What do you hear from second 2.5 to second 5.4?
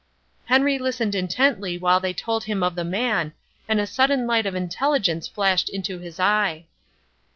of the man, and a sudden light of intelligence